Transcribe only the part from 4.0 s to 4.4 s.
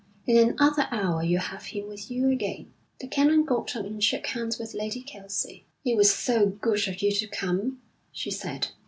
shook